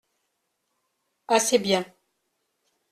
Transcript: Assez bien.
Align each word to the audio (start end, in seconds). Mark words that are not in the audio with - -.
Assez 1.27 1.59
bien. 1.59 1.85